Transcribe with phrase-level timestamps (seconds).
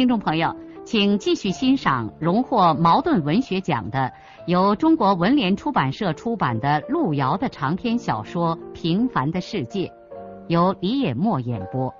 [0.00, 4.10] 听众朋友，请继续欣赏荣获茅盾文学奖的、
[4.46, 9.86] 由中国文联出版社出版的路遥的长篇小说《平凡的世界》，
[10.48, 11.94] 由李野墨演播。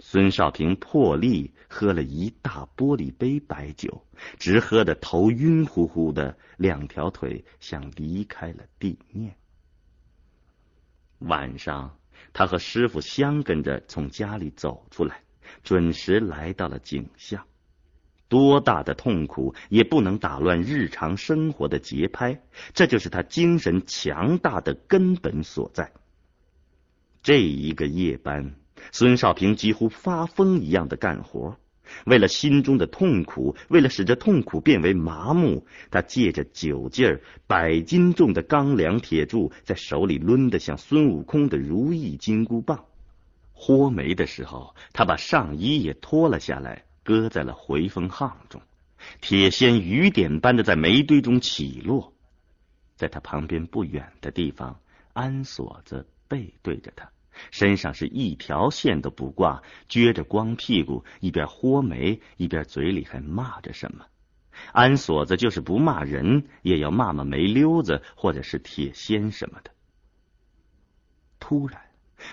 [0.00, 4.02] 孙少平破例喝了一大玻璃杯白酒，
[4.36, 9.32] 直喝得头晕乎乎的，两条腿像离开了地面。
[11.20, 11.88] 晚上。
[12.32, 15.22] 他和师傅相跟着从家里走出来，
[15.62, 17.46] 准时来到了井下。
[18.28, 22.40] 多大的痛苦也不能打乱日常生活的节拍，
[22.72, 25.92] 这就是他精神强大的根本所在。
[27.22, 28.56] 这一个夜班，
[28.92, 31.58] 孙少平几乎发疯一样的干活。
[32.06, 42.84] 为了心中的痛苦，为了使这痛苦变为麻木，他借着酒劲儿，百斤重的钢梁铁柱在手里抡得像孙悟空的如意金箍棒。
[43.52, 48.60] 豁煤的时候，他把上衣也脱了下来，搁在了回风巷中。
[49.20, 52.12] 铁锨雨点般的在煤堆中起落，
[52.96, 54.80] 在他旁边不远的地方，
[55.12, 57.10] 安锁子背对着他。
[57.50, 64.06] 身上是一条线都不挂，撅着光屁股，一边豁煤，一边嘴里还骂着什么。
[64.72, 69.72] 安锁子就是不骂人，也要骂骂煤溜子或者是铁锨什么的。
[71.40, 71.80] 突然，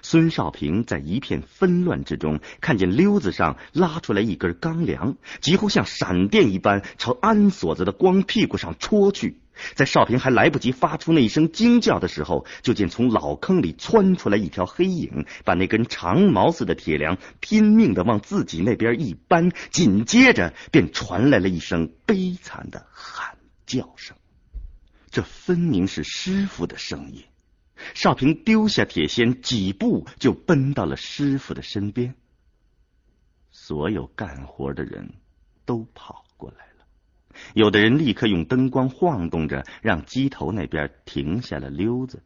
[0.03, 9.40] 孙少平在一片纷乱之中，看见溜子上拉出来一根钢梁，几乎像闪电一般朝安锁子的光屁股上戳去。
[9.75, 24.15] 在少平还来不及发出那一声惊叫的时候，就见从老坑里窜出来一条黑影，把那根长矛似的铁梁拼命的往自己那边一扳，紧接着便传来了一声悲惨的喊叫声。
[25.09, 27.23] 这分明是师傅的声音。
[27.93, 32.13] 少平丢下铁锨，几步就奔到了师傅的身边。
[33.51, 35.13] 所有干活的人
[35.65, 36.70] 都跑过来。
[37.53, 42.21] 有的人立刻用灯光晃动着，让机头那边停下了溜子。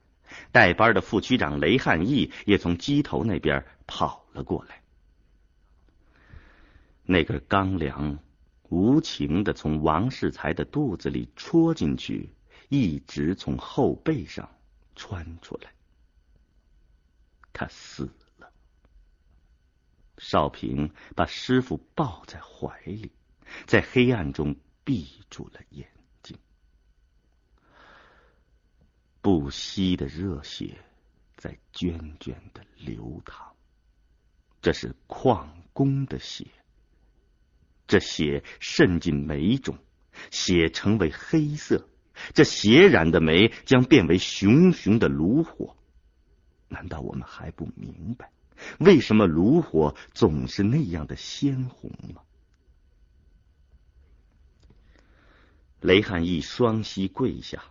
[0.52, 4.82] 带班的副区长雷汉义也从机头那边跑了过来。
[7.04, 8.18] 那根钢梁
[8.70, 12.34] 无情的从王世才的肚子里戳进去，
[12.70, 14.50] 一直从后背上
[14.96, 15.70] 穿出来。
[17.54, 18.50] 他死了。
[20.18, 23.12] 少平把师傅抱在怀里，
[23.68, 24.56] 在黑暗中。
[24.86, 25.90] 闭住了眼
[26.24, 26.38] 睛，
[29.20, 30.78] 不息的热血
[31.36, 33.54] 在涓涓的流淌。
[34.62, 36.46] 这是矿工的血，
[37.88, 39.78] 这血渗进煤中，
[40.32, 41.90] 血成为黑色。
[42.34, 45.76] 这血染的煤将变为熊熊的炉火。
[46.70, 48.32] 难道我们还不明白，
[48.80, 52.22] 为什么炉火总是那样的鲜红吗？
[55.82, 57.64] 雷汉义双膝跪下，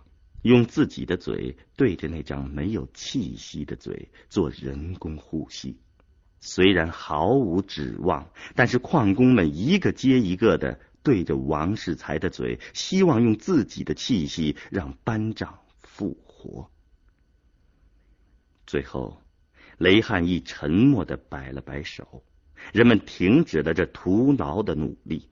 [0.42, 5.78] 用自己的嘴对着那张没有气息的嘴做人工呼吸。
[6.40, 16.70] 虽然毫无指望，但是矿工们一个接一个的对着王世才的嘴，希望用自己的气息让班长复活。
[18.66, 19.22] 最后，
[19.78, 22.22] 雷汉义沉默的摆了摆手，
[22.72, 25.28] 人们停止了这徒劳的努力。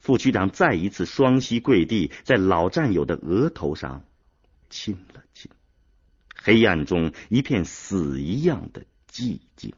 [0.00, 4.04] 副区长再一次双膝跪地，在老战友的额头上
[4.70, 5.50] 亲了亲。
[6.34, 9.74] 黑暗中一片死一样的寂静。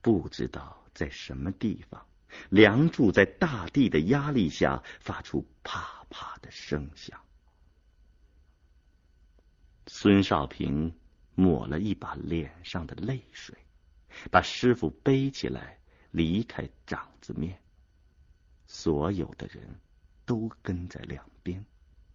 [0.00, 2.06] 不知道在什么地方，
[2.48, 7.20] 梁柱在大地的压力下发出啪啪的声响。
[9.86, 10.94] 孙少平
[11.34, 13.56] 抹了一把脸上的泪水，
[14.30, 15.78] 把师傅背起来，
[16.10, 17.60] 离开掌子面。
[18.74, 19.78] 所有的人
[20.24, 21.66] 都跟在两边，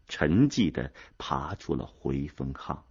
[0.08, 2.84] 沉寂的爬出了回风巷。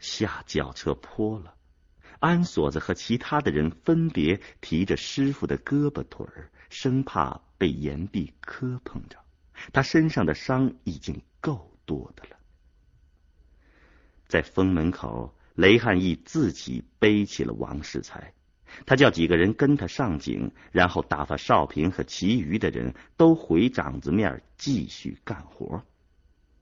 [0.00, 1.54] 下轿车坡了，
[2.18, 9.16] 安锁子和其他的人分别提着师傅的胳膊腿儿，生怕被岩壁磕碰着。
[9.72, 12.36] 他身上的伤已经够多的了。
[14.26, 18.34] 在封门口，雷汉义自己背起了王世才，
[18.86, 25.82] 他叫几个人跟他上井，然后打发少平和其余的人都回长子面继续干活。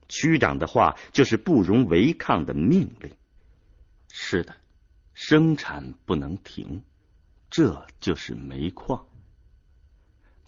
[0.08, 3.10] 区长的话就是不容违抗的命令。
[4.10, 4.54] 是的，
[5.14, 6.82] 生产不能停，
[7.50, 9.06] 这就是煤矿。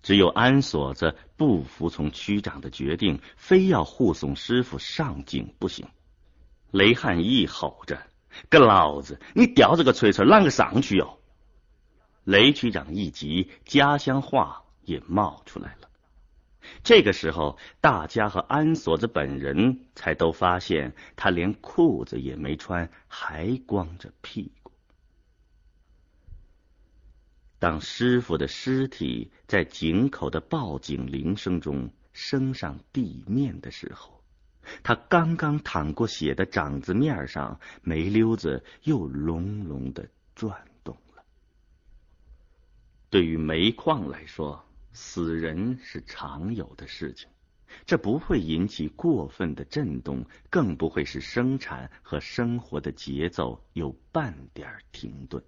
[0.03, 5.89] 只有安锁子不服从区长的决定，非要护送师傅上井不行。
[6.71, 8.03] 雷汉义吼着
[8.51, 11.19] ：“个老子，你吊着个锤锤，啷个上去哟？”
[12.25, 15.89] 雷区长一急，家乡话也冒出来了。
[16.83, 24.73] 这个时候，大家和安锁子本人才都发现，他连裤子也没穿，还光着屁股。
[27.59, 34.23] 当师傅的尸体在井口的报警铃声中升上地面的时候，
[34.83, 40.65] 他刚刚淌过血的掌子面上煤溜子又隆隆的转。
[43.15, 47.29] 对于煤矿来说，死人是常有的事情，
[47.87, 55.41] 这不会引起过分的震动，更不会使生产和生活的节奏有半点停顿。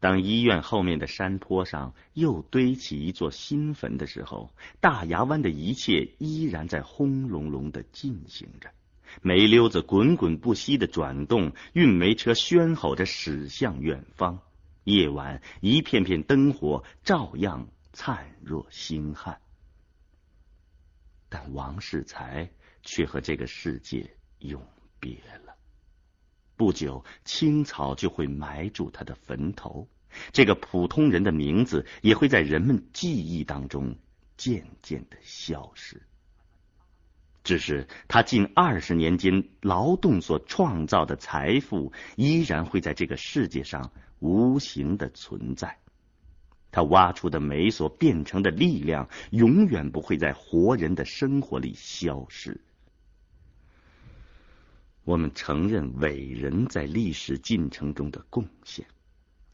[0.00, 8.70] 当医院后面的山坡上又堆起一座新坟的时候，大牙湾的一切依然在轰隆隆的进行着，
[9.20, 14.40] 煤溜子滚滚不息的转动，运煤车喧吼着驶向远方。
[14.86, 19.40] 夜晚，一片片灯火照样灿若星汉，
[21.28, 22.48] 但王世才
[22.82, 24.64] 却和这个世界永
[25.00, 25.56] 别了。
[26.54, 29.88] 不久，青草就会埋住他的坟头，
[30.30, 33.98] 这个普通人的名字也会在人们记忆当中
[34.36, 36.00] 渐渐的消失。
[37.42, 45.78] 只是他近二十年间劳动所创造的财富，依然会在这个世界上无形的存在。
[46.72, 52.60] 他挖出的煤所变成的力量，永远不会在活人的生活里消失。
[55.04, 58.84] 我们承认伟人在历史进程中的贡献，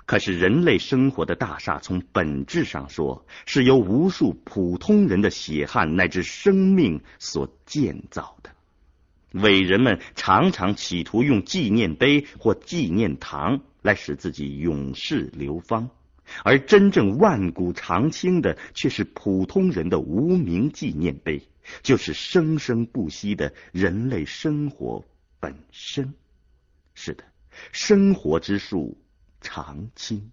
[0.07, 8.51] 可是人类生活的大厦从本质上说是由无数普通人的血汗乃至生命所建造的。
[9.33, 15.91] 伟人们常常企图用纪念碑或纪念堂来使自己永世流芳，
[16.45, 21.47] 而真正万古长青的却是普通人的无名纪念碑，
[21.83, 25.05] 就是生生不息的人类生活。
[25.41, 26.15] 本身
[26.95, 27.25] 是的，
[27.73, 28.97] 生活之树
[29.41, 30.31] 长青。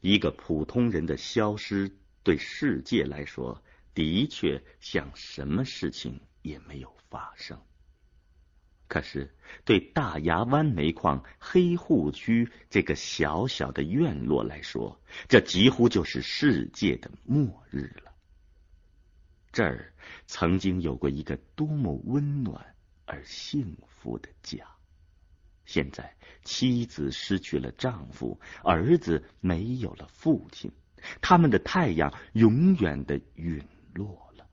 [0.00, 1.90] 一个普通人的消失，
[2.22, 3.62] 对世界来说，
[3.94, 7.58] 的确像什么事情也没有发生。
[8.92, 9.34] 可是，
[9.64, 18.12] 对大牙湾煤矿黑户区这个小小的院落来说，这几乎就是世界的末日了。
[19.50, 19.94] 这儿
[20.26, 22.74] 曾经有过一个多么温暖
[23.06, 24.66] 而幸福的家，
[25.64, 26.14] 现在
[26.44, 30.70] 妻子失去了丈夫，儿子没有了父亲，
[31.22, 34.46] 他们的太阳永远的陨落了。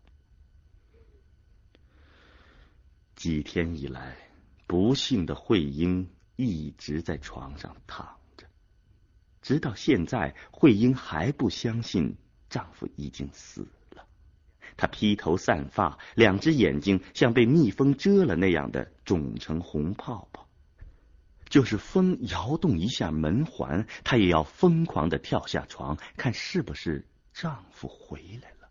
[3.18, 4.16] 几天以来，
[4.70, 8.46] 不幸的慧英一直在床上躺着，
[9.42, 12.18] 直到现在，慧英还不相信
[12.52, 14.06] 丈夫已经死了。
[14.78, 20.48] 她披头散发，两只眼睛像被蜜蜂蛰了那样的肿成红泡泡。
[21.50, 28.70] 就是风摇动一下门环，她也要疯狂的跳下床，看是不是丈夫回来了。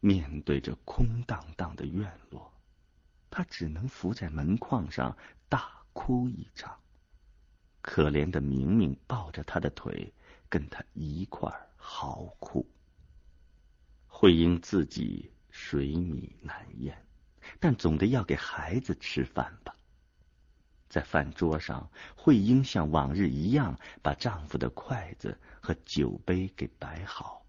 [0.00, 2.51] 面对着空荡荡的院落，
[3.32, 5.16] 她只能伏在门框上
[5.48, 6.78] 大哭一场。
[7.80, 10.12] 可怜的明明抱着她的腿，
[10.50, 12.70] 跟她一块儿嚎哭。
[14.06, 16.94] 慧英自己水米难咽，
[17.58, 19.74] 但总得要给孩子吃饭吧。
[20.90, 27.46] 在饭桌上，慧英像往日一样把丈夫的筷子和酒杯给摆好，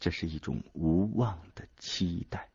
[0.00, 2.50] 这是一种无望的期待。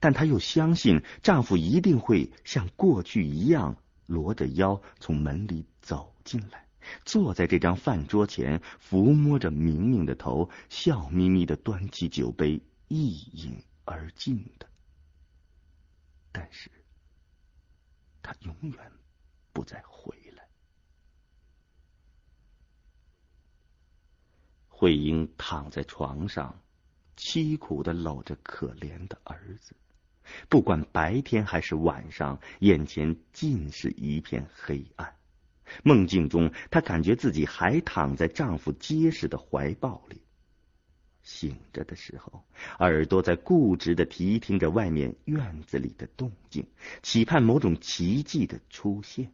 [0.00, 3.76] 但她又相信丈夫一定会像过去一样
[4.06, 6.66] 罗着腰从门里走进来，
[7.04, 12.62] 坐在这张饭桌前，抚摸着明明的头，笑眯眯的端起酒杯。
[12.88, 14.68] 一饮而尽的，
[16.30, 16.70] 但是
[18.22, 18.92] 他永远
[19.52, 20.48] 不再回来。
[24.68, 26.62] 慧英躺在床上，
[27.16, 29.74] 凄苦的搂着可怜的儿子，
[30.48, 35.14] 不管白天还是晚上，眼前尽是一片黑暗。
[35.82, 40.20] 梦境中，她感觉自己还躺在丈夫结实的怀抱里。
[41.22, 42.44] 醒着的时候，
[42.78, 46.68] 耳朵在固执的提听着外面院子里的动静，
[47.02, 49.32] 期盼某种奇迹的出现。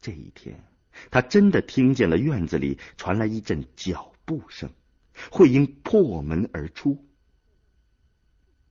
[0.00, 0.58] 这一天，
[1.10, 4.70] 她真的听见了院子里传来一阵脚步声，
[5.30, 7.04] 会因破门而出。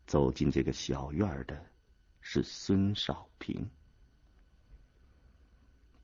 [0.08, 1.66] 走进这个小院的
[2.20, 3.70] 是孙少平。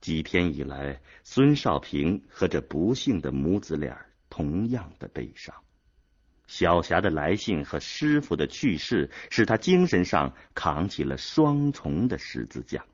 [0.01, 4.05] 几天以来，孙少平和这不幸的母子俩。
[4.29, 5.55] 同样的悲伤，
[6.47, 12.85] 小霞的来信和师傅的去世，使他精神上扛起了双重的十字架。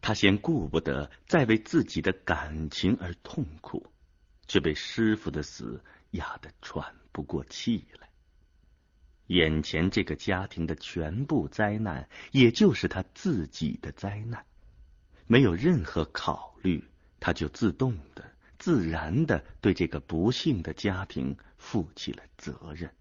[0.00, 3.86] 他先顾不得再为自己的感情而痛苦，
[4.48, 8.08] 却被师傅的死压得喘不过气来。
[9.26, 14.44] 眼前这个家庭的全部灾难，也就是他自己的灾难，
[15.26, 16.84] 没有任何考虑，
[17.20, 18.30] 他就自动的。
[18.58, 22.92] 自然的对这个不幸的家庭负起了责任。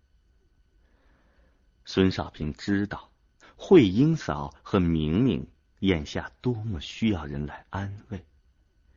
[1.83, 3.11] 孙少平知道
[3.57, 5.45] 慧英嫂和明明
[5.79, 8.23] 眼下多么需要人来安慰。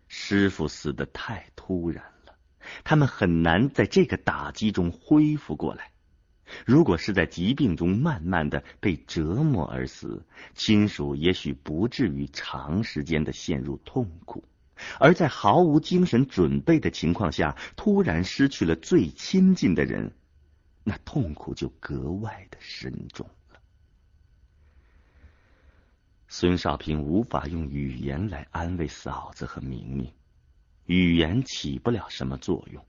[0.07, 2.12] 师傅死的太突然，
[2.85, 5.91] 他们很难在这个打击中恢复过来。
[6.67, 14.45] 如果是在疾病中慢慢的被折磨而死，亲属也许不至于长时间的陷入痛苦。
[14.99, 20.13] 而在毫无精神准备的情况下，突然失去了最亲近的人，
[20.85, 23.61] 那痛苦就格外的深重了。
[26.29, 30.13] 孙少平无法用语言来安慰嫂子和明明，
[30.87, 32.85] 语言起不了什么作用。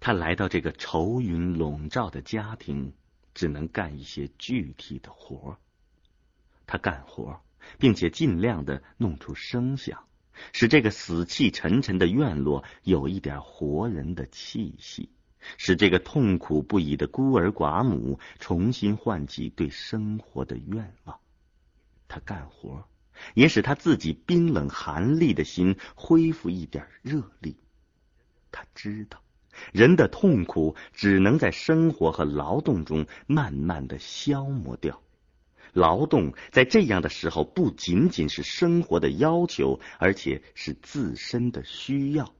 [0.00, 2.92] 他来到这个愁云笼罩的家庭，
[3.34, 5.58] 只能干一些具体的活
[6.66, 7.40] 他干活，
[7.78, 10.04] 并且尽量的弄出声响。
[10.54, 15.10] 使这个死气沉沉的院落有一点活人的气息，
[15.58, 21.20] 使这个痛苦不已的孤儿寡母重新唤起对生活的愿望。
[22.08, 22.88] 他干活，
[23.34, 27.56] 也使他自己冰冷寒厉的心恢复一点热力。
[28.50, 29.22] 他知道，
[29.72, 35.00] 人的痛苦只能在生活和劳动中慢慢的消磨掉。
[35.72, 42.34] 劳动在这样的时候不仅仅是生活的要求，而且是自身的需要。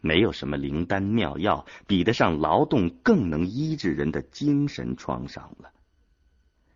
[0.00, 5.70] 没有什么灵丹妙药比得上劳动更能医治人的精神创伤了。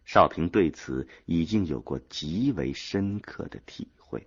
[0.05, 4.27] 少平对此已经有过极为深刻的体会。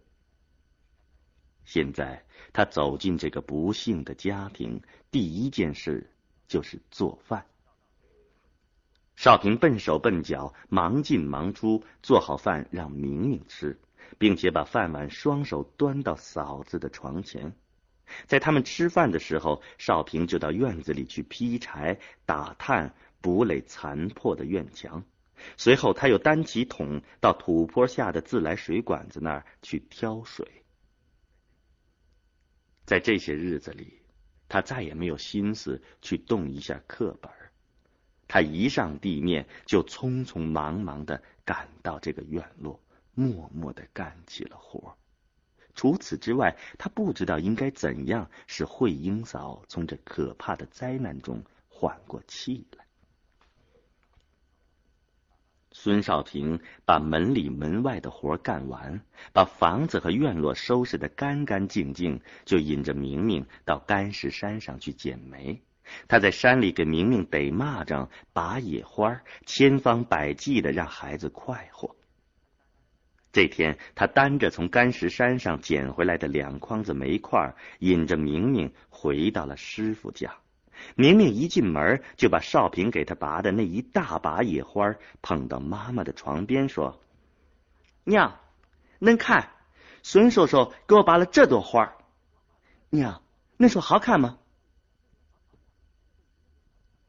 [1.66, 4.82] 现在他走进这个不幸的家庭，
[5.12, 6.10] 第一件事
[6.48, 7.46] 就是做饭。
[9.16, 13.80] 少平笨手笨脚，忙进忙出，做好饭让明明吃，
[14.18, 17.54] 并且把饭碗双手端到嫂子的床前。
[18.26, 25.04] 在他们吃饭的时候，少平就到院子里去劈柴、打炭、补垒残破的院墙。
[25.58, 30.64] 随后，他又担起桶到土坡下的自来水管子那儿去挑水。
[32.86, 34.02] 在这些日子里，
[34.48, 37.32] 他再也没有心思去动一下课本。
[38.30, 42.82] 他一上地面，就匆匆忙忙的赶到这个院落，
[43.14, 44.98] 默默的干起了活。
[45.76, 52.87] 除此之外，他不知道应该怎样使慧英嫂从这可怕的灾难中缓过气来。
[55.80, 59.00] 孙少平把门里门外的活干完，
[59.32, 65.62] 把房子和院落收拾的干干净净，就引着明明到干石山上去捡煤。
[66.08, 71.96] 他在山里给明明逮蚂蚱、拔野花，千方百计的让孩子快活。
[73.32, 80.38] 这天，他担着从干石山上捡回来的两筐子煤块，引着明明回到了师傅家。
[80.96, 87.00] 明明一进门，就把少平给他拔的那一大把野花捧到妈妈的床边，说
[88.04, 88.40] ：“娘，
[89.00, 89.52] 恁看，
[90.04, 91.94] 孙叔叔给我拔了这朵花
[92.90, 93.22] 娘，
[93.58, 94.40] 恁说好看吗？”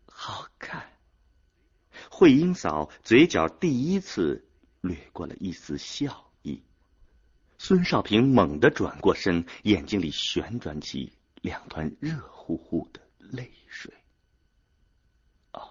[0.07, 0.91] 好看，
[2.11, 4.45] 慧英嫂嘴角第一次
[4.81, 6.63] 掠过了一丝笑意。
[7.57, 13.95] 孙少平猛地转过身，眼睛里旋转起两团热乎乎的泪水。
[15.53, 15.69] 哦，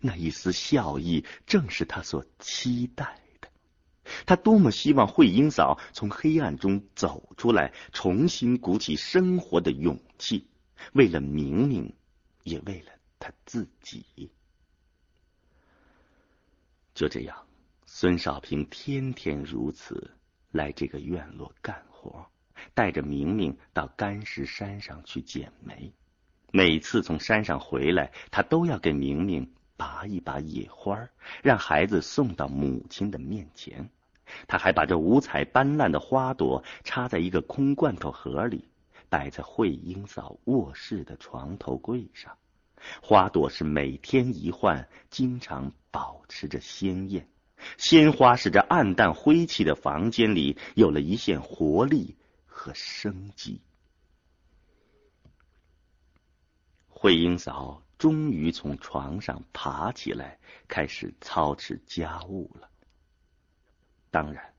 [0.00, 3.48] 那一丝笑意正是他所期待的。
[4.26, 10.48] 他多么希望慧英嫂从黑暗中走出来，重新鼓起生活的勇气，
[10.94, 11.94] 为了明明，
[12.42, 12.92] 也为了。
[13.22, 14.32] 他自己。
[16.94, 17.46] 就这样，
[17.84, 20.16] 孙少平天天如此
[20.50, 22.30] 来这个院落干活，
[22.72, 25.92] 带着明明到干石山上去捡煤。
[26.52, 31.08] 每次从山上回来，他都要给明明拔一把野花，
[31.42, 33.88] 让孩子送到母亲的面前。
[34.46, 38.68] 他还把这五彩斑斓的花朵插在一个空罐头盒里，
[39.08, 42.36] 摆在慧英嫂卧室的床头柜上。
[43.02, 47.28] 花朵是每天一换，经常保持着鲜艳。
[47.76, 52.16] 鲜花使这暗淡灰气的房间里有了一线活力
[52.46, 53.60] 和生机。
[57.02, 60.38] 慧英嫂终于从床上爬起来，
[60.68, 62.68] 开始操持家务了。
[64.10, 64.52] 当然，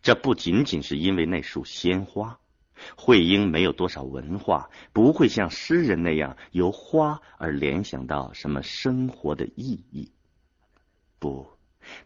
[0.00, 2.38] 这不仅仅是因为那束鲜花。
[2.96, 10.12] 慧英没有多少文化，不会像诗人那样由花而联想到什么生活的意义。
[11.18, 11.50] 不，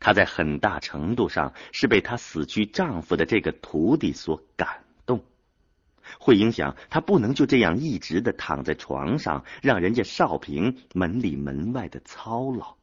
[0.00, 4.82] 她在很大程度上是被她死去丈夫的这个徒弟所感。
[6.18, 12.76] 慧英想，她不能就这样一直的躺在床上，让人家少平门里门外的操劳。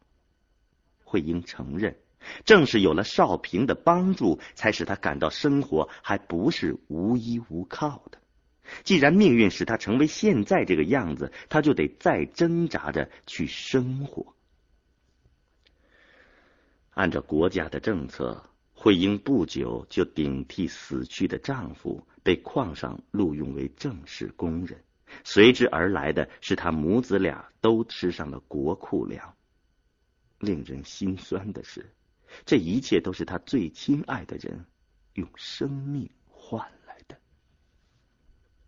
[1.03, 1.97] 慧英承认，
[2.45, 8.17] 正是有了少平的帮助，才使她感到生活还不是无依无靠的。
[8.83, 14.33] 既然命运使她成为现在这个样子，她就得再挣扎着去生活。
[16.91, 18.45] 按照国家的政策。
[18.73, 24.83] 慧英不久就顶替死去的丈夫，被矿上录用为正式工人。
[25.23, 29.35] 随之而来的是，他母子俩都吃上了国库粮。
[30.39, 31.93] 令人心酸的是，
[32.45, 34.65] 这一切都是他最亲爱的人
[35.13, 37.17] 用生命换来的。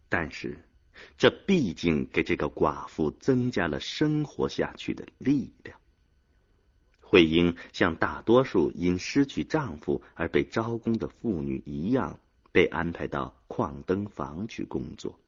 [0.10, 0.60] 但是，
[1.18, 5.80] 这毕竟给这个寡妇增加了生活下去的力量。
[7.00, 12.20] 慧英像大多数因失去丈夫而被招工的妇女一样，
[12.54, 15.20] 被安排到矿灯房去工作。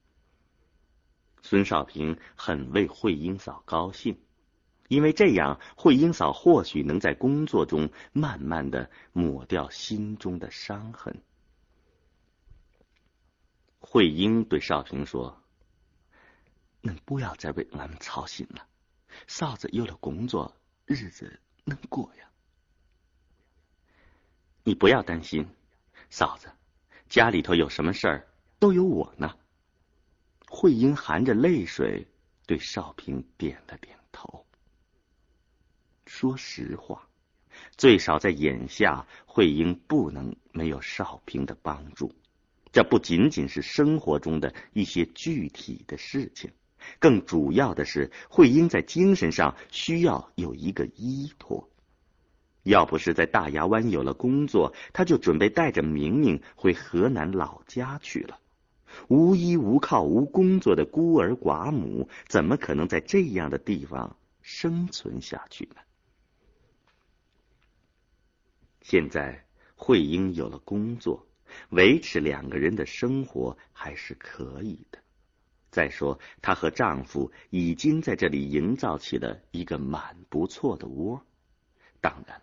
[1.41, 4.17] 孙少平很为慧英嫂高兴，
[4.87, 11.21] 因为这样慧英嫂或许能在工作中慢慢的抹掉心中的伤痕。
[13.79, 15.43] 慧英对少平说
[16.79, 18.65] ：“能不要再为俺们操心了，
[19.27, 22.29] 嫂子有了工作，日子。”能过呀？
[24.63, 25.47] 你不要担心，
[26.11, 26.51] 嫂子，
[27.09, 28.27] 家里头有什么事儿
[28.59, 29.35] 都有我呢。
[30.47, 32.07] 慧英含着泪水
[32.45, 34.45] 对少平点了点头。
[36.05, 37.07] 说实话，
[37.77, 42.13] 最少在眼下，慧英不能没有少平的帮助。
[42.71, 46.51] 这不仅仅是生活中的一些具体的事情。
[46.99, 51.69] 更主要的是，慧英在精神上需要有一个依托。
[52.65, 58.39] 要不是在大牙湾有了工作，他就准备带着明明回河南老家去了。
[59.07, 65.81] 无依无靠、无工作的孤儿寡母，怎么可能在这样的地方生存下去呢？
[68.81, 71.27] 现在慧英有了工作，
[71.69, 74.97] 维持两个人的生活还是可以的。
[75.69, 81.21] 再说，她和丈夫已经在这里营造起了一个蛮不错的窝。
[81.99, 82.41] 当然，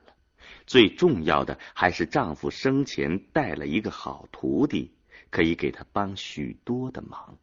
[0.67, 4.95] 最重要的还是丈夫生前带了一个好徒弟，
[5.31, 7.39] 可以给他帮许多的忙。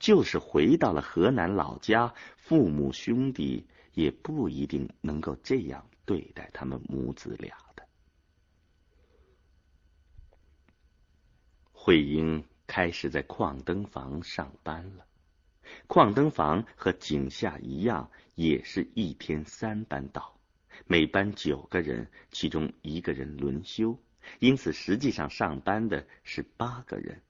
[0.00, 7.86] 就是回到了河南老家，父母兄弟也不一定能够这样对待他们母子俩的。
[11.72, 15.06] 慧英开始在矿灯房上班了。
[15.86, 20.37] 矿灯房和井下一样，也是一天三班倒，
[20.86, 23.98] 每班九个人，其中一个人轮休，
[24.38, 27.20] 因此实际上上班的是八个人，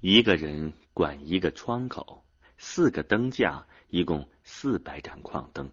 [0.00, 2.24] 一个人管一个窗口，
[2.56, 5.70] 四个灯架，一共四百盏矿灯。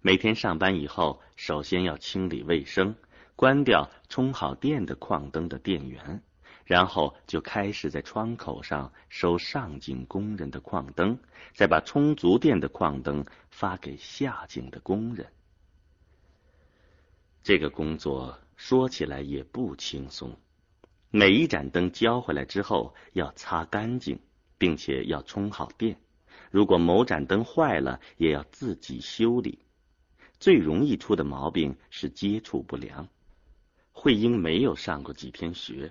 [0.00, 2.94] 每天上班以后，首先要清理卫生，
[3.34, 6.22] 关掉充好电的矿灯的电源。
[6.64, 11.18] 然后就开始在窗口上收上井工人的矿灯，
[11.54, 15.26] 再把充足电的矿灯发给下井的工人。
[17.48, 20.36] 这个工作说起来也不轻松，
[21.10, 24.20] 每一盏灯交回来之后要擦干净，
[24.58, 25.98] 并且要充好电。
[26.50, 29.60] 如果某盏灯坏了，也要自己修理。
[30.38, 33.08] 最容易出的毛病是接触不良。
[33.92, 35.90] 慧英没有上过几天学。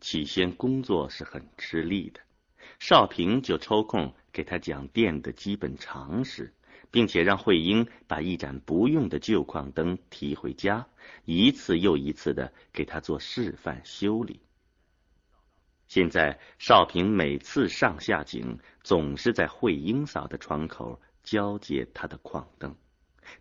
[0.00, 2.20] 起先工作是很吃力的，
[2.80, 6.52] 少平就抽空给他讲电的基本常识，
[6.90, 10.86] 并且让慧英把一盏不用的旧矿灯提回家，
[11.24, 14.40] 一次又一次的给他做示范修理。
[15.88, 22.74] 现在少平每次上下井，总是在慧英嫂的窗口交接他的矿灯。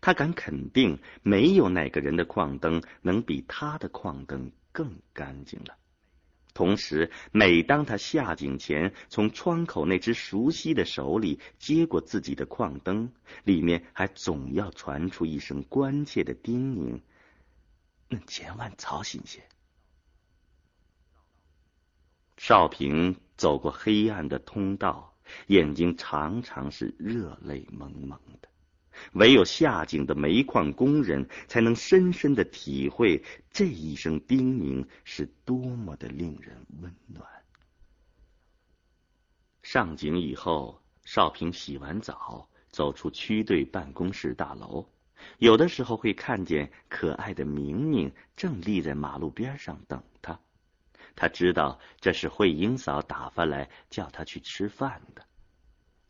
[0.02, 5.76] 他敢肯定，没有哪个人的矿灯能比他的矿灯更干净了。
[6.56, 13.12] 同时，每当他下井前从窗口那只熟悉的手里接过自己的矿灯，
[13.44, 17.02] 里面还总要传出一声关切的叮咛
[18.10, 19.44] ：“恁千万操心些。”
[22.38, 25.14] 少平走过黑暗的通道，
[25.48, 28.48] 眼睛常常是热泪蒙蒙的。
[29.14, 37.28] 唯有下井的煤矿工人才能深深的体会这一声叮咛是多么的令人温暖。
[39.64, 44.88] 上井以后，少平洗完澡，走出区队办公室大楼，
[45.40, 50.40] 有的时候会看见可爱的明明正立在马路边上等他。
[51.16, 55.26] 他知道这是慧英嫂打发来叫他去吃饭的。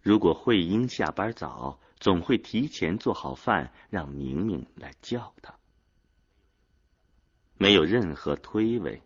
[0.01, 5.55] 如果慧英下班早，总会提前做好饭，让明明来叫他。
[7.57, 8.99] 没有任何推诿，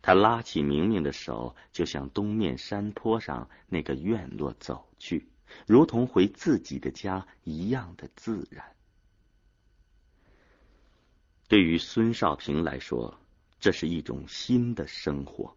[0.00, 5.28] 他拉起明明的手，就向东面山坡上那个院落走去，
[5.66, 8.64] 如同回自己的家一样的自然。
[11.48, 13.18] 对于孙少平来说，
[13.58, 15.56] 这是一种新的生活。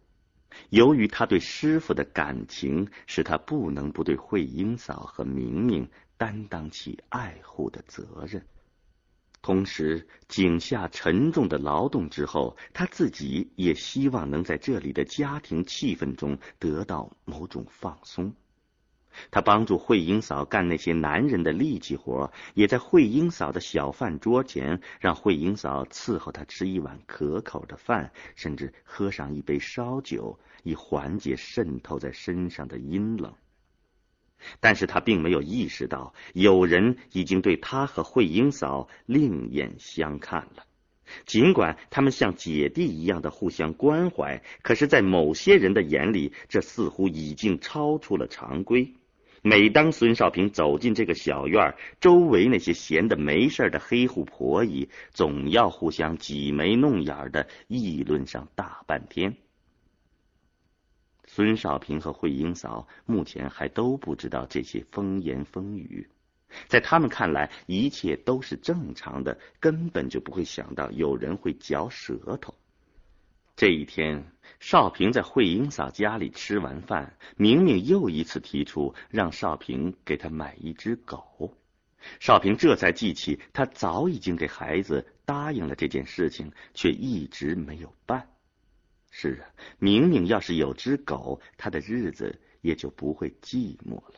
[0.68, 5.88] 由于他对师傅的感情，使他不能不对慧英嫂和明明。
[6.22, 8.46] 担当起爱护的责任，
[9.40, 18.32] 同时井下沉重的劳动之后，他自己也希望能在这里的家庭气氛中得到某种放松。
[19.32, 33.34] 他帮助慧英嫂干那些男人的力气活，也在慧英嫂的小饭桌前让慧英嫂伺候他吃一碗可口的饭，甚至喝上一杯烧酒，以缓解渗透在身上的阴冷。
[34.60, 40.64] 但是他并没有意识到，有人已经对他和慧英嫂另眼相看了。
[41.26, 48.94] 尽管他们像姐弟一样的互相关怀，可是，在某些人的眼里，这似乎已经超出了常规。
[49.42, 59.36] 每当孙少平走进这个小院，周围那些闲的没事的黑户婆姨，总要互相挤眉弄眼的议论上大半天。
[61.34, 66.06] 孙少平和慧英嫂目前还都不知道这些风言风语，
[66.68, 72.54] 在他们看来，一切都是正常的，根本就不会想到有人会嚼舌头。
[73.56, 74.22] 这一天，
[74.60, 81.56] 少平在慧英嫂家里吃完饭，明明又一次提出让少平给他买一只狗，
[82.20, 88.28] 少平这才记起他早已经给孩子答应了这件事情，却一直没有办。
[89.14, 89.44] 是啊，
[89.78, 94.14] 明明要是有只狗，他的日子也就不会寂寞了。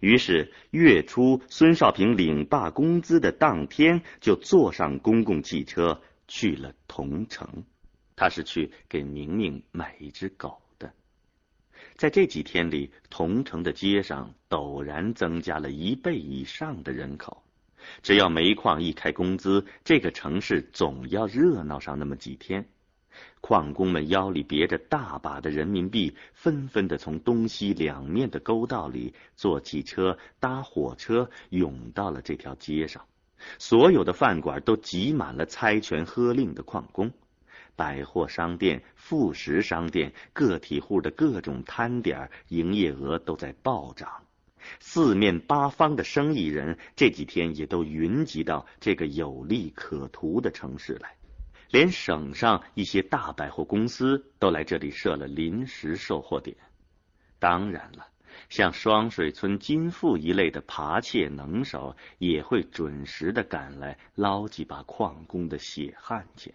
[0.00, 7.64] 于是月初，孙少平领罢工资的当天，就坐上公共汽车去了桐城。
[8.16, 10.90] 他是去给明明买一只狗的。
[11.94, 17.44] 在这几天里，桐城的街上陡然增加了一倍以上的人口。
[18.02, 22.66] 只要煤矿一开工资，这个城市总要热闹上那么几天。
[23.40, 33.04] 矿工们腰里别着大把的人民币，纷纷的从东西两面的沟道里坐汽车、搭火车，涌到了这条街上。
[33.58, 37.12] 所有的饭馆都挤满了猜拳喝令的矿工，
[37.76, 44.10] 百货商店、副食商店、个体户的各种摊点，营业额都在暴涨。
[44.80, 51.17] 四面八方的生意人这几天也都云集到这个有利可图的城市来。
[51.70, 56.56] 连省上一些大百货公司都来这里设了临时售货点。
[57.38, 58.06] 当然了，
[58.48, 66.54] 像双水村金富一类的扒窃能手也会准时的赶来捞几把矿工的血汗钱。